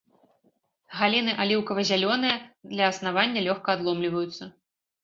Галіны 0.99 1.35
аліўкава-зялёныя, 1.45 2.35
ля 2.81 2.91
аснавання 2.95 3.39
лёгка 3.51 3.69
адломліваюцца. 3.81 4.53